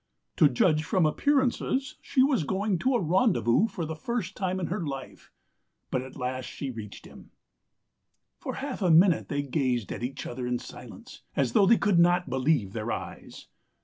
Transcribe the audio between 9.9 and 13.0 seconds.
at each other in silence, as though they could not believe their